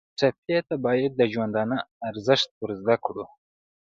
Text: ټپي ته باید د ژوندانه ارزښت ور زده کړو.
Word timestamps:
ټپي 0.19 0.57
ته 0.67 0.75
باید 0.85 1.11
د 1.15 1.21
ژوندانه 1.33 1.77
ارزښت 2.09 2.49
ور 2.59 2.71
زده 2.81 2.95
کړو. 3.05 3.25